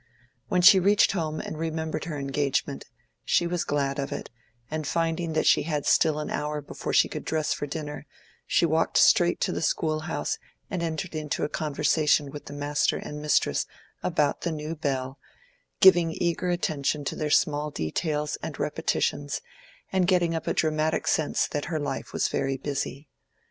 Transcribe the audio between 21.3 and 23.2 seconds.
that her life was very busy.